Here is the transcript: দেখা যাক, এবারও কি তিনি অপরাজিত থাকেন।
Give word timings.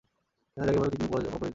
দেখা 0.57 0.65
যাক, 0.67 0.75
এবারও 0.75 0.91
কি 0.91 0.97
তিনি 0.97 1.07
অপরাজিত 1.07 1.29
থাকেন। 1.33 1.49